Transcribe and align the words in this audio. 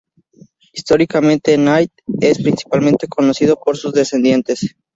Históricamente, 0.73 1.55
Nath 1.59 1.83
Í 1.83 1.91
es 2.25 2.39
principalmente 2.41 3.07
conocido 3.07 3.55
por 3.57 3.77
sus 3.77 3.93
descendientes. 3.93 4.75